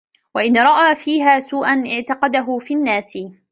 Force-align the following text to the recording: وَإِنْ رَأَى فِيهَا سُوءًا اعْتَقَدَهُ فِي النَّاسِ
وَإِنْ 0.35 0.57
رَأَى 0.57 0.95
فِيهَا 0.95 1.39
سُوءًا 1.39 1.83
اعْتَقَدَهُ 1.93 2.59
فِي 2.59 2.73
النَّاسِ 2.73 3.17